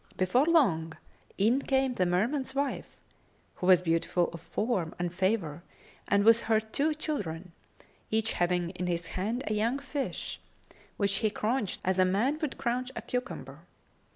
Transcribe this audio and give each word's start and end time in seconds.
Before 0.17 0.47
long, 0.47 0.93
in 1.37 1.61
came 1.61 1.93
the 1.93 2.07
Merman's 2.07 2.55
wife, 2.55 2.97
who 3.57 3.67
was 3.67 3.83
beautiful 3.83 4.29
of 4.33 4.41
form 4.41 4.95
and 4.97 5.13
favour 5.13 5.61
and 6.07 6.23
with 6.23 6.39
her 6.41 6.59
two 6.59 6.95
children, 6.95 7.51
each 8.09 8.31
having 8.33 8.71
in 8.71 8.87
his 8.87 9.05
hand 9.05 9.43
a 9.45 9.53
young 9.53 9.77
fish, 9.77 10.39
which 10.97 11.17
he 11.17 11.29
craunched 11.29 11.81
as 11.85 11.99
a 11.99 12.05
man 12.05 12.39
would 12.39 12.57
craunch 12.57 12.89
a 12.95 13.03
cucumber. 13.03 13.59